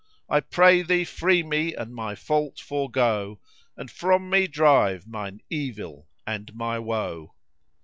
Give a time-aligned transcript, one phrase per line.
[0.27, 5.41] I pray thee free me and my fault forego, * And from me drive mine
[5.51, 7.35] evil and my woe."